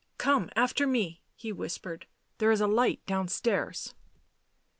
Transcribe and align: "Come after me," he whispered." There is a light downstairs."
"Come 0.31 0.49
after 0.55 0.87
me," 0.87 1.21
he 1.35 1.51
whispered." 1.51 2.07
There 2.39 2.49
is 2.49 2.59
a 2.59 2.65
light 2.65 3.05
downstairs." 3.05 3.93